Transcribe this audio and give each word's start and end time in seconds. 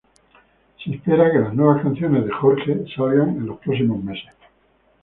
Se 0.83 0.95
espera 0.95 1.31
que 1.31 1.37
las 1.37 1.53
nuevas 1.53 1.83
canciones 1.83 2.25
de 2.25 2.31
Jorge 2.31 2.85
salgan 2.97 3.35
en 3.37 3.45
los 3.45 3.59
próximos 3.59 4.03
meses. 4.03 4.31